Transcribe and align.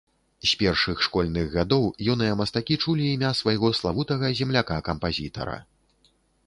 З 0.51 0.57
першых 0.61 1.03
школьных 1.07 1.45
гадоў 1.57 1.83
юныя 2.13 2.33
мастакі 2.41 2.79
чулі 2.83 3.05
імя 3.13 3.31
свайго 3.41 3.73
славутага 3.83 4.35
земляка-кампазітара. 4.43 5.57